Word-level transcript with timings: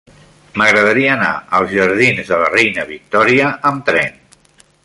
M'agradaria 0.61 1.11
anar 1.15 1.33
als 1.59 1.75
jardins 1.81 2.33
de 2.33 2.41
la 2.45 2.49
Reina 2.57 2.89
Victòria 2.95 3.55
amb 3.73 3.89
tren. 3.93 4.21